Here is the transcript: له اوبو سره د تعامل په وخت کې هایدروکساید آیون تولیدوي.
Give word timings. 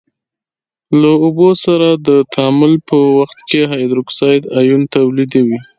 له 1.01 1.11
اوبو 1.25 1.49
سره 1.65 1.89
د 2.07 2.09
تعامل 2.33 2.73
په 2.89 2.97
وخت 3.19 3.39
کې 3.49 3.61
هایدروکساید 3.71 4.43
آیون 4.59 4.81
تولیدوي. 4.95 5.59